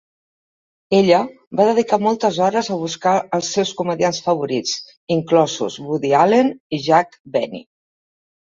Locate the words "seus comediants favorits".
3.57-4.75